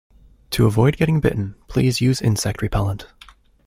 To 0.49 0.65
avoid 0.65 0.97
getting 0.97 1.19
bitten, 1.19 1.53
please 1.67 2.01
use 2.01 2.23
insect 2.23 2.63
repellent 2.63 3.05